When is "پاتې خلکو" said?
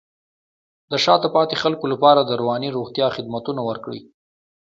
1.35-1.85